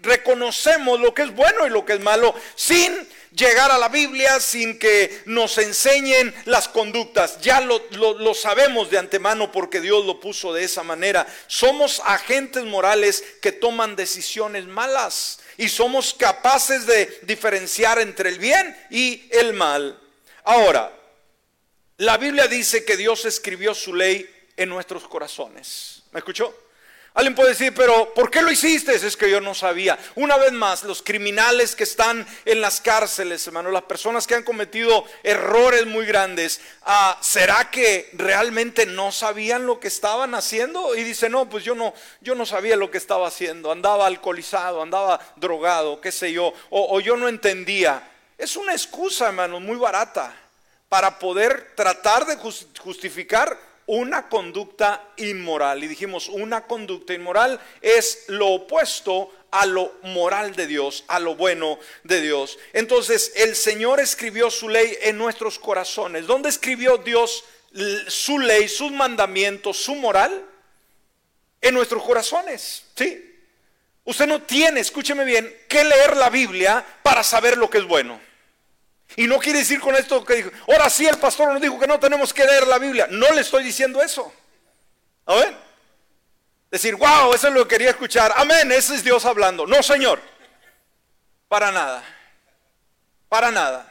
[0.00, 4.40] reconocemos lo que es bueno y lo que es malo, sin llegar a la Biblia
[4.40, 7.40] sin que nos enseñen las conductas.
[7.40, 11.26] Ya lo, sabemos de antemano porque Dios lo puso de esa manera.
[11.46, 18.76] Somos agentes morales que toman decisiones malas y somos capaces de diferenciar entre el bien
[18.90, 19.98] y el mal.
[20.44, 20.92] Ahora,
[21.98, 26.02] la Biblia dice que Dios escribió su ley en nuestros corazones.
[26.12, 26.69] ¿Me escuchó?
[27.20, 28.94] Alguien puede decir, pero ¿por qué lo hiciste?
[28.94, 29.98] Es que yo no sabía.
[30.14, 34.42] Una vez más, los criminales que están en las cárceles, hermano, las personas que han
[34.42, 40.94] cometido errores muy grandes, ah, ¿será que realmente no sabían lo que estaban haciendo?
[40.94, 43.70] Y dice, no, pues yo no, yo no sabía lo que estaba haciendo.
[43.70, 48.02] Andaba alcoholizado, andaba drogado, qué sé yo, o, o yo no entendía.
[48.38, 50.34] Es una excusa, hermano, muy barata
[50.88, 52.38] para poder tratar de
[52.78, 55.82] justificar una conducta inmoral.
[55.82, 61.34] Y dijimos, una conducta inmoral es lo opuesto a lo moral de Dios, a lo
[61.34, 62.56] bueno de Dios.
[62.72, 66.28] Entonces, el Señor escribió su ley en nuestros corazones.
[66.28, 67.42] ¿Dónde escribió Dios
[68.06, 70.46] su ley, sus mandamientos, su moral?
[71.60, 73.26] En nuestros corazones, ¿sí?
[74.04, 78.20] Usted no tiene, escúcheme bien, que leer la Biblia para saber lo que es bueno.
[79.16, 81.86] Y no quiere decir con esto que dijo, ahora sí el pastor nos dijo que
[81.86, 83.06] no tenemos que leer la Biblia.
[83.10, 84.32] No le estoy diciendo eso.
[85.26, 85.56] A ver.
[86.70, 88.32] Decir, wow, eso es lo que quería escuchar.
[88.36, 89.66] Amén, ese es Dios hablando.
[89.66, 90.20] No, Señor.
[91.48, 92.04] Para nada.
[93.28, 93.86] Para nada.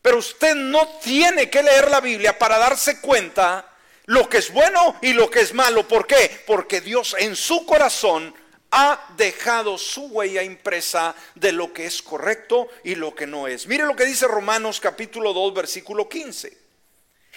[0.00, 3.66] Pero usted no tiene que leer la Biblia para darse cuenta
[4.06, 5.86] lo que es bueno y lo que es malo.
[5.86, 6.42] ¿Por qué?
[6.46, 8.34] Porque Dios en su corazón
[8.70, 13.66] ha dejado su huella impresa de lo que es correcto y lo que no es.
[13.66, 16.56] Mire lo que dice Romanos capítulo 2 versículo 15.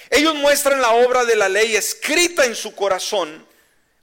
[0.09, 3.45] Ellos muestran la obra de la ley escrita en su corazón,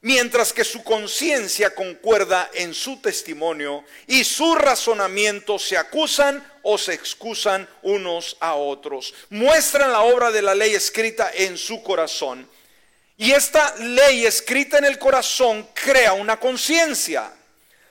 [0.01, 6.95] mientras que su conciencia concuerda en su testimonio y sus razonamientos se acusan o se
[6.95, 9.15] excusan unos a otros.
[9.29, 12.49] Muestran la obra de la ley escrita en su corazón.
[13.21, 17.31] Y esta ley escrita en el corazón crea una conciencia.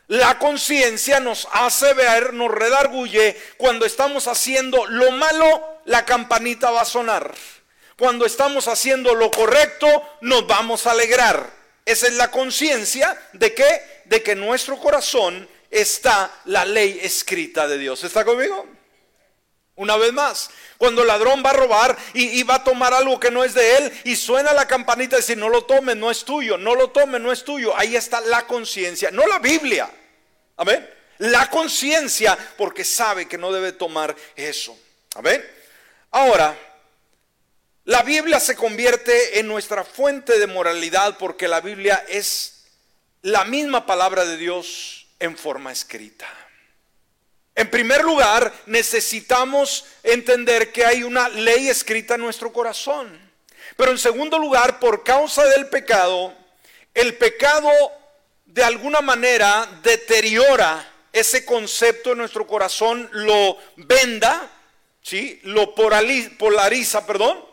[0.07, 6.81] La conciencia nos hace ver, nos redarguye cuando estamos haciendo lo malo, la campanita va
[6.81, 7.31] a sonar.
[7.95, 11.47] Cuando estamos haciendo lo correcto, nos vamos a alegrar.
[11.85, 17.77] Esa es la conciencia de que de que nuestro corazón está la ley escrita de
[17.77, 18.03] Dios.
[18.03, 18.65] ¿Está conmigo?
[19.79, 23.31] Una vez más, cuando el ladrón va a robar y, va a tomar algo que
[23.31, 26.25] no es de él y suena la campanita y dice, no lo tome, no es
[26.25, 27.73] tuyo, no lo tome, no es tuyo.
[27.77, 29.89] Ahí está la conciencia, no la Biblia.
[30.57, 30.85] Amén.
[31.19, 34.77] la conciencia, porque sabe que no debe tomar eso.
[35.15, 35.49] A ver,
[36.11, 36.57] ahora,
[37.85, 42.65] la Biblia se convierte en nuestra fuente de moralidad porque la Biblia es
[43.21, 46.27] la misma palabra de Dios en forma escrita.
[47.59, 53.19] En primer lugar, necesitamos entender que hay una ley escrita en nuestro corazón.
[53.75, 56.33] Pero en segundo lugar, por causa del pecado,
[56.93, 57.69] el pecado
[58.45, 64.49] de alguna manera deteriora ese concepto en nuestro corazón, lo venda,
[65.01, 65.41] ¿sí?
[65.43, 67.43] lo polariza, perdón,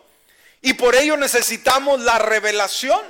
[0.62, 3.00] y por ello necesitamos la revelación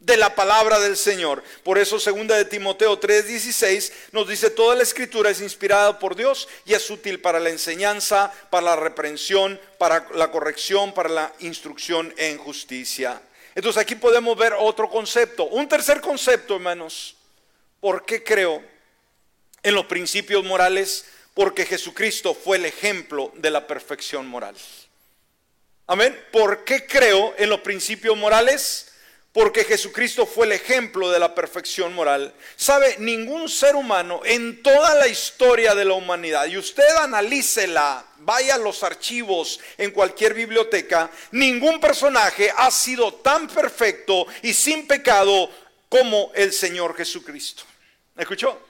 [0.00, 1.42] de la palabra del Señor.
[1.64, 6.48] Por eso segunda de Timoteo 3:16 nos dice toda la escritura es inspirada por Dios
[6.64, 12.14] y es útil para la enseñanza, para la reprensión, para la corrección, para la instrucción
[12.16, 13.20] en justicia.
[13.54, 17.16] Entonces aquí podemos ver otro concepto, un tercer concepto, hermanos.
[17.80, 18.62] ¿Por qué creo
[19.62, 21.06] en los principios morales?
[21.34, 24.56] Porque Jesucristo fue el ejemplo de la perfección moral.
[25.86, 26.18] Amén.
[26.32, 28.87] ¿Por qué creo en los principios morales?
[29.38, 32.34] Porque Jesucristo fue el ejemplo de la perfección moral.
[32.56, 38.56] Sabe, ningún ser humano en toda la historia de la humanidad, y usted analícela, vaya
[38.56, 45.48] a los archivos en cualquier biblioteca, ningún personaje ha sido tan perfecto y sin pecado
[45.88, 47.62] como el Señor Jesucristo.
[48.16, 48.60] ¿Escuchó?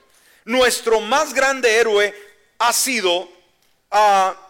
[0.44, 2.14] Nuestro más grande héroe
[2.58, 3.26] ha sido...
[3.90, 4.47] ah,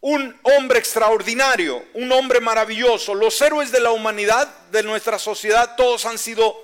[0.00, 3.14] un hombre extraordinario, un hombre maravilloso.
[3.14, 6.56] Los héroes de la humanidad, de nuestra sociedad, todos han sido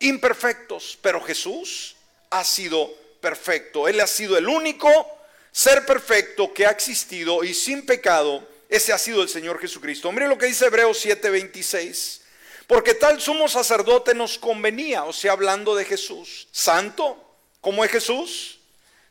[0.00, 1.96] imperfectos, pero Jesús
[2.30, 3.88] ha sido perfecto.
[3.88, 4.88] Él ha sido el único
[5.50, 8.46] ser perfecto que ha existido y sin pecado.
[8.68, 10.12] Ese ha sido el Señor Jesucristo.
[10.12, 12.20] Mire lo que dice Hebreos 7:26.
[12.66, 17.22] Porque tal sumo sacerdote nos convenía, o sea, hablando de Jesús, santo,
[17.60, 18.58] como es Jesús,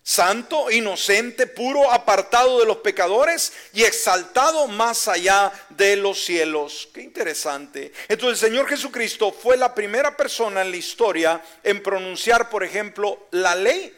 [0.03, 6.89] santo, inocente, puro, apartado de los pecadores y exaltado más allá de los cielos.
[6.93, 7.93] Qué interesante.
[8.09, 13.27] Entonces el Señor Jesucristo fue la primera persona en la historia en pronunciar, por ejemplo,
[13.31, 13.97] la ley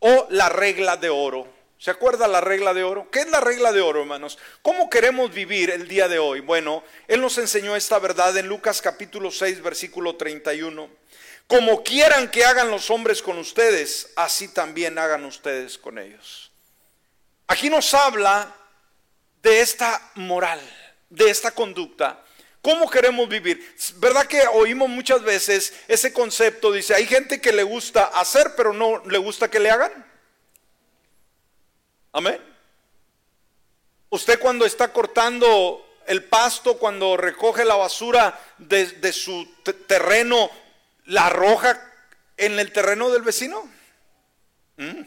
[0.00, 1.58] o la regla de oro.
[1.78, 3.08] ¿Se acuerda la regla de oro?
[3.10, 4.36] ¿Qué es la regla de oro, hermanos?
[4.62, 6.40] ¿Cómo queremos vivir el día de hoy?
[6.40, 10.88] Bueno, Él nos enseñó esta verdad en Lucas capítulo 6, versículo 31.
[11.48, 16.52] Como quieran que hagan los hombres con ustedes, así también hagan ustedes con ellos.
[17.46, 18.54] Aquí nos habla
[19.42, 20.60] de esta moral,
[21.08, 22.22] de esta conducta.
[22.60, 23.74] ¿Cómo queremos vivir?
[23.96, 26.70] ¿Verdad que oímos muchas veces ese concepto?
[26.70, 30.04] Dice, hay gente que le gusta hacer, pero no le gusta que le hagan.
[32.12, 32.42] Amén.
[34.10, 39.48] Usted cuando está cortando el pasto, cuando recoge la basura de, de su
[39.86, 40.50] terreno,
[41.08, 41.80] la arroja
[42.36, 43.68] en el terreno del vecino.
[44.76, 45.02] ¿Mm?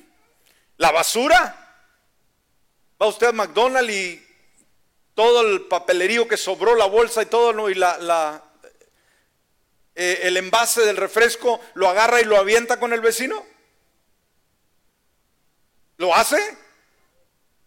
[0.78, 1.58] La basura.
[3.02, 4.28] Va usted a McDonald's y
[5.16, 8.44] todo el papelerío que sobró, la bolsa y todo, y la,
[9.96, 13.46] eh, el envase del refresco lo agarra y lo avienta con el vecino.
[15.98, 16.40] ¿Lo hace?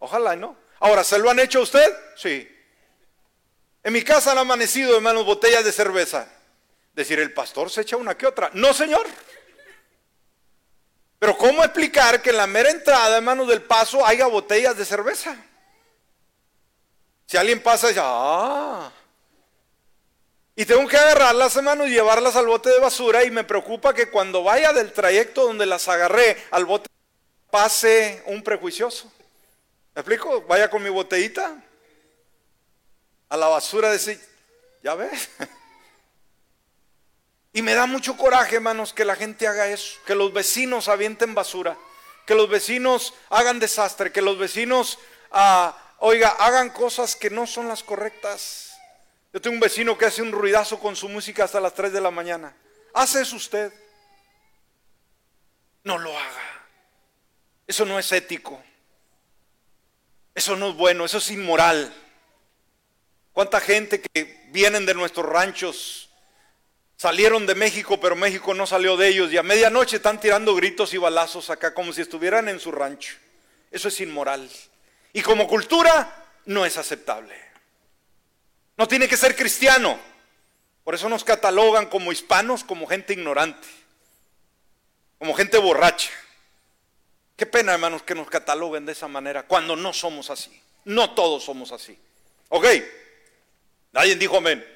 [0.00, 0.56] Ojalá, ¿no?
[0.80, 1.92] Ahora, ¿se lo han hecho a usted?
[2.16, 2.48] Sí.
[3.84, 6.28] En mi casa han amanecido, hermanos, botellas de cerveza.
[6.94, 8.50] Decir, el pastor se echa una que otra.
[8.54, 9.06] No, señor.
[11.18, 15.36] Pero ¿cómo explicar que en la mera entrada, hermano, del paso haya botellas de cerveza?
[17.26, 18.92] Si alguien pasa, ya, ah.
[20.54, 23.24] Y tengo que agarrarlas, hermano, y llevarlas al bote de basura.
[23.24, 26.88] Y me preocupa que cuando vaya del trayecto donde las agarré al bote,
[27.50, 29.10] pase un prejuicioso.
[29.94, 30.42] ¿Me explico?
[30.42, 31.56] Vaya con mi botellita
[33.28, 34.20] a la basura, decir,
[34.82, 35.30] ya ves.
[37.56, 41.36] Y me da mucho coraje, hermanos, que la gente haga eso, que los vecinos avienten
[41.36, 41.78] basura,
[42.26, 44.98] que los vecinos hagan desastre, que los vecinos,
[45.30, 48.76] ah, oiga, hagan cosas que no son las correctas.
[49.32, 52.00] Yo tengo un vecino que hace un ruidazo con su música hasta las 3 de
[52.00, 52.56] la mañana.
[52.92, 53.72] ¿Hace eso usted?
[55.84, 56.66] No lo haga.
[57.68, 58.60] Eso no es ético.
[60.34, 61.94] Eso no es bueno, eso es inmoral.
[63.32, 66.10] ¿Cuánta gente que vienen de nuestros ranchos
[66.96, 70.94] Salieron de México, pero México no salió de ellos y a medianoche están tirando gritos
[70.94, 73.16] y balazos acá como si estuvieran en su rancho.
[73.70, 74.48] Eso es inmoral.
[75.12, 77.34] Y como cultura no es aceptable.
[78.76, 79.98] No tiene que ser cristiano.
[80.84, 83.66] Por eso nos catalogan como hispanos, como gente ignorante,
[85.18, 86.10] como gente borracha.
[87.36, 90.60] Qué pena, hermanos, que nos cataloguen de esa manera cuando no somos así.
[90.84, 91.98] No todos somos así.
[92.50, 92.66] ¿Ok?
[93.92, 94.73] Nadie dijo amén.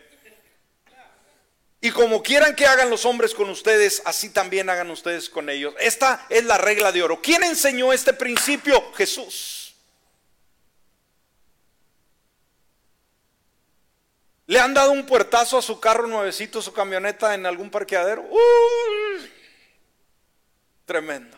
[1.99, 5.75] Como quieran que hagan los hombres con ustedes, así también hagan ustedes con ellos.
[5.81, 7.21] Esta es la regla de oro.
[7.21, 8.93] ¿Quién enseñó este principio?
[8.95, 9.75] Jesús.
[14.47, 18.25] ¿Le han dado un puertazo a su carro nuevecito, su camioneta en algún parqueadero?
[20.85, 21.37] Tremendo.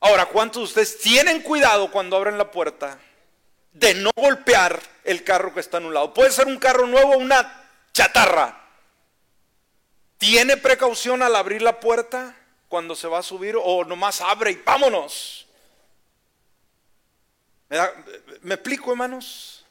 [0.00, 2.98] Ahora, ¿cuántos de ustedes tienen cuidado cuando abren la puerta
[3.72, 6.12] de no golpear el carro que está en un lado?
[6.12, 8.64] Puede ser un carro nuevo o una chatarra.
[10.26, 12.34] ¿Tiene precaución al abrir la puerta
[12.66, 15.46] cuando se va a subir o nomás abre y vámonos?
[17.68, 17.78] ¿Me,
[18.42, 19.64] ¿Me, explico, hermanos?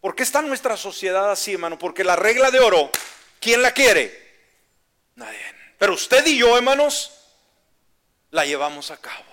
[0.00, 1.76] ¿Por qué está nuestra sociedad así, hermano?
[1.76, 2.88] Porque la regla de oro,
[3.40, 4.44] ¿quién la quiere?
[5.16, 5.40] Nadie.
[5.76, 7.10] Pero usted y yo, hermanos,
[8.30, 9.24] la llevamos a cabo.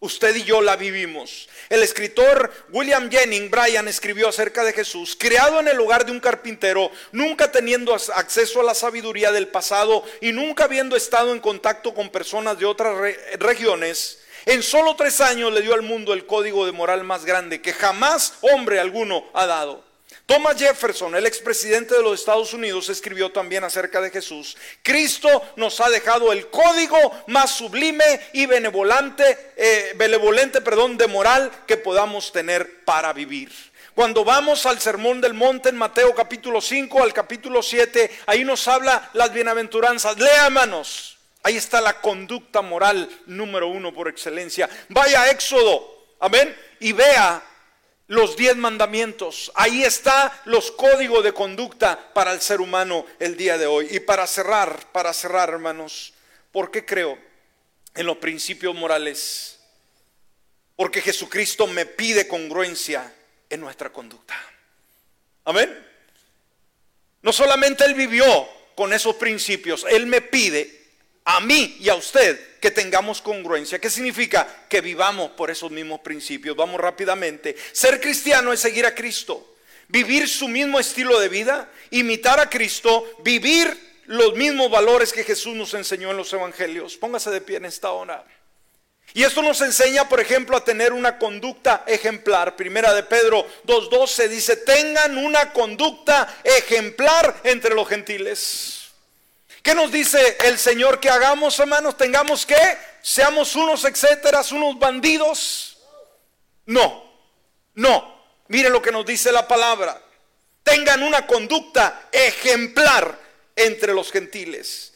[0.00, 1.48] Usted y yo la vivimos.
[1.68, 6.20] El escritor William Jennings Bryan escribió acerca de Jesús, creado en el hogar de un
[6.20, 11.94] carpintero, nunca teniendo acceso a la sabiduría del pasado y nunca habiendo estado en contacto
[11.94, 12.96] con personas de otras
[13.40, 14.20] regiones.
[14.46, 17.72] En solo tres años le dio al mundo el código de moral más grande que
[17.72, 19.87] jamás hombre alguno ha dado.
[20.28, 24.58] Thomas Jefferson, el expresidente de los Estados Unidos, escribió también acerca de Jesús.
[24.82, 31.50] Cristo nos ha dejado el código más sublime y benevolente, eh, benevolente perdón, de moral
[31.66, 33.50] que podamos tener para vivir.
[33.94, 38.68] Cuando vamos al Sermón del Monte en Mateo capítulo 5 al capítulo 7, ahí nos
[38.68, 40.18] habla las bienaventuranzas.
[40.18, 41.16] Lea, manos.
[41.42, 44.68] Ahí está la conducta moral número uno por excelencia.
[44.90, 47.42] Vaya Éxodo, amén, y vea
[48.08, 49.52] los diez mandamientos.
[49.54, 53.88] Ahí está los códigos de conducta para el ser humano el día de hoy.
[53.90, 56.12] Y para cerrar, para cerrar, hermanos,
[56.50, 57.18] ¿por qué creo
[57.94, 59.60] en los principios morales?
[60.74, 63.14] Porque Jesucristo me pide congruencia
[63.48, 64.34] en nuestra conducta.
[65.44, 65.86] Amén.
[67.22, 70.77] No solamente Él vivió con esos principios, Él me pide
[71.28, 73.78] a mí y a usted que tengamos congruencia.
[73.78, 74.48] ¿Qué significa?
[74.66, 76.56] Que vivamos por esos mismos principios.
[76.56, 77.54] Vamos rápidamente.
[77.72, 79.56] Ser cristiano es seguir a Cristo,
[79.88, 85.54] vivir su mismo estilo de vida, imitar a Cristo, vivir los mismos valores que Jesús
[85.54, 86.96] nos enseñó en los evangelios.
[86.96, 88.24] Póngase de pie en esta hora.
[89.12, 92.56] Y esto nos enseña, por ejemplo, a tener una conducta ejemplar.
[92.56, 98.77] Primera de Pedro 2.12 dice, tengan una conducta ejemplar entre los gentiles.
[99.62, 101.96] ¿Qué nos dice el Señor que hagamos, hermanos?
[101.96, 102.56] Tengamos que,
[103.02, 105.78] seamos unos etcétera, unos bandidos.
[106.66, 107.12] No,
[107.74, 108.18] no.
[108.48, 110.00] Mire lo que nos dice la palabra.
[110.62, 113.18] Tengan una conducta ejemplar
[113.56, 114.87] entre los gentiles.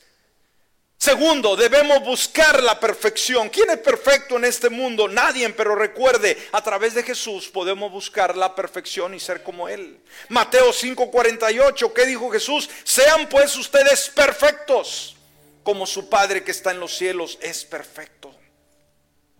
[1.03, 3.49] Segundo, debemos buscar la perfección.
[3.49, 5.09] ¿Quién es perfecto en este mundo?
[5.09, 9.99] Nadie, pero recuerde, a través de Jesús podemos buscar la perfección y ser como Él.
[10.29, 12.71] Mateo 5:48, ¿qué dijo Jesús?
[12.85, 15.17] Sean pues ustedes perfectos,
[15.65, 18.33] como su Padre que está en los cielos es perfecto.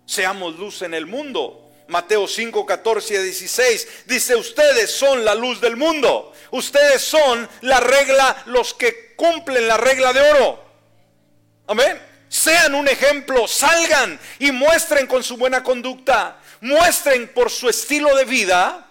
[0.05, 1.71] Seamos luz en el mundo.
[1.87, 6.33] Mateo 5, 14 y 16 dice, ustedes son la luz del mundo.
[6.51, 10.72] Ustedes son la regla, los que cumplen la regla de oro.
[11.67, 12.01] Amén.
[12.29, 18.25] Sean un ejemplo, salgan y muestren con su buena conducta, muestren por su estilo de
[18.25, 18.89] vida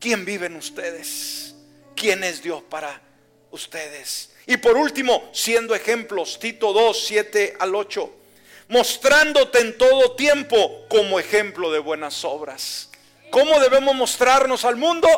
[0.00, 1.54] quién viven ustedes,
[1.94, 3.00] quién es Dios para
[3.52, 4.30] ustedes.
[4.46, 8.12] Y por último, siendo ejemplos, Tito 2, 7 al 8,
[8.68, 12.88] mostrándote en todo tiempo como ejemplo de buenas obras.
[13.30, 15.08] ¿Cómo debemos mostrarnos al mundo?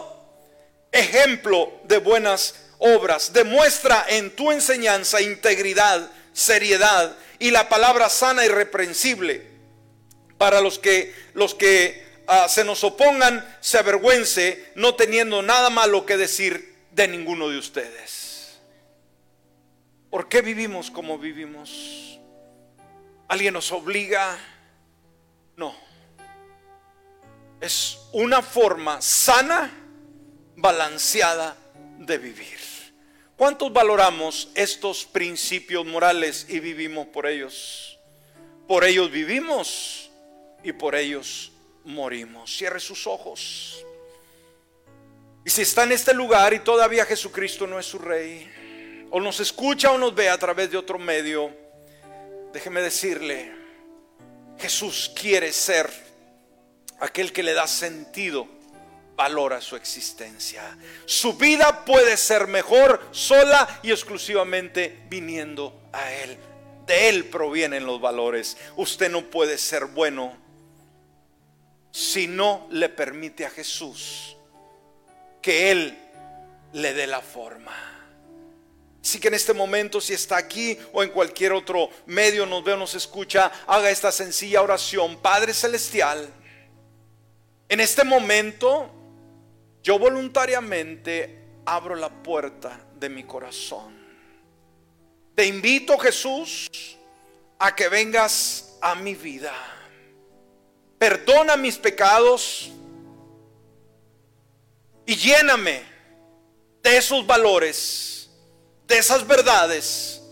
[0.91, 3.33] Ejemplo de buenas obras.
[3.33, 9.47] Demuestra en tu enseñanza integridad seriedad y la palabra sana y reprensible
[10.39, 16.07] para los que los que ah, se nos opongan se avergüence no teniendo nada malo
[16.07, 18.61] que decir de ninguno de ustedes.
[20.11, 22.19] ¿Por qué vivimos como vivimos?
[23.29, 24.39] ¿Alguien nos obliga?
[25.57, 25.75] No.
[27.61, 29.73] Es una forma sana,
[30.57, 31.57] balanceada
[31.99, 32.72] de vivir.
[33.43, 37.99] ¿Cuántos valoramos estos principios morales y vivimos por ellos?
[38.69, 40.13] Por ellos vivimos
[40.63, 41.51] y por ellos
[41.83, 42.57] morimos.
[42.57, 43.85] Cierre sus ojos.
[45.45, 48.49] Y si está en este lugar y todavía Jesucristo no es su rey,
[49.11, 51.51] o nos escucha o nos ve a través de otro medio,
[52.53, 53.51] déjeme decirle,
[54.57, 55.91] Jesús quiere ser
[57.01, 58.47] aquel que le da sentido
[59.17, 60.77] valora su existencia.
[61.05, 66.39] Su vida puede ser mejor sola y exclusivamente viniendo a Él.
[66.87, 68.57] De Él provienen los valores.
[68.77, 70.37] Usted no puede ser bueno
[71.91, 74.37] si no le permite a Jesús
[75.41, 75.99] que Él
[76.73, 77.93] le dé la forma.
[79.03, 82.73] Así que en este momento, si está aquí o en cualquier otro medio nos ve
[82.73, 85.17] o nos escucha, haga esta sencilla oración.
[85.21, 86.29] Padre Celestial,
[87.69, 89.02] en este momento
[89.83, 94.01] yo voluntariamente abro la puerta de mi corazón.
[95.35, 96.69] Te invito, Jesús,
[97.59, 99.53] a que vengas a mi vida.
[100.99, 102.71] Perdona mis pecados
[105.07, 105.83] y lléname
[106.83, 108.31] de esos valores,
[108.87, 110.23] de esas verdades,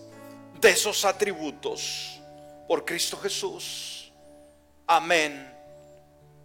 [0.61, 2.21] de esos atributos.
[2.69, 4.13] Por Cristo Jesús.
[4.87, 5.53] Amén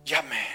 [0.06, 0.48] y amén.